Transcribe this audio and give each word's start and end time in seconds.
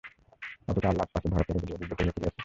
অতটা 0.69 0.87
আহ্লাদ 0.89 1.07
পাছে 1.13 1.27
ধরা 1.31 1.43
পড়ে 1.47 1.59
বলিয়া 1.61 1.77
বিব্রত 1.81 1.99
হইয়া 1.99 2.13
পড়িয়াছে। 2.15 2.39